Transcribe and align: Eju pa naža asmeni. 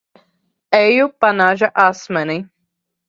Eju 0.79 1.05
pa 1.19 1.29
naža 1.41 1.69
asmeni. 1.85 2.39